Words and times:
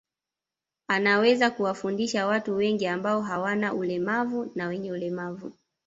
Ameweza 0.87 1.51
kuwafundisha 1.51 2.27
watu 2.27 2.55
wengi 2.55 2.87
ambao 2.87 3.21
hawana 3.21 3.73
ulemavu 3.73 4.51
na 4.55 4.67
wenye 4.67 4.91
ulemavu 4.91 5.51